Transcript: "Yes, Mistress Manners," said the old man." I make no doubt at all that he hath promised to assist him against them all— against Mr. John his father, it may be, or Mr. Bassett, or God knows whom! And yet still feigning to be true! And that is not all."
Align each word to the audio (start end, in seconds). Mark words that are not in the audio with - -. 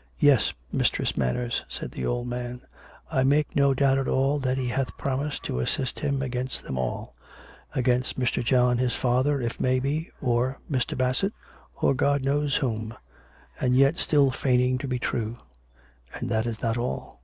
"Yes, 0.30 0.52
Mistress 0.72 1.16
Manners," 1.16 1.64
said 1.68 1.90
the 1.90 2.06
old 2.06 2.28
man." 2.28 2.60
I 3.10 3.24
make 3.24 3.56
no 3.56 3.74
doubt 3.74 3.98
at 3.98 4.06
all 4.06 4.38
that 4.38 4.56
he 4.56 4.68
hath 4.68 4.96
promised 4.96 5.42
to 5.46 5.58
assist 5.58 5.98
him 5.98 6.22
against 6.22 6.62
them 6.62 6.78
all— 6.78 7.16
against 7.74 8.16
Mr. 8.16 8.44
John 8.44 8.78
his 8.78 8.94
father, 8.94 9.40
it 9.40 9.58
may 9.58 9.80
be, 9.80 10.12
or 10.20 10.60
Mr. 10.70 10.96
Bassett, 10.96 11.32
or 11.74 11.92
God 11.92 12.24
knows 12.24 12.54
whom! 12.54 12.94
And 13.60 13.74
yet 13.76 13.98
still 13.98 14.30
feigning 14.30 14.78
to 14.78 14.86
be 14.86 15.00
true! 15.00 15.38
And 16.14 16.28
that 16.30 16.46
is 16.46 16.62
not 16.62 16.78
all." 16.78 17.20